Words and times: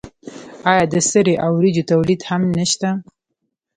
آیا 0.69 0.83
د 0.93 0.95
سرې 1.09 1.33
او 1.43 1.51
وریجو 1.59 1.87
تولید 1.91 2.21
هم 2.29 2.41
نشته؟ 2.57 2.89